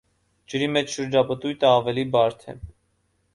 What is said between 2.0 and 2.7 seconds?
բարդ է։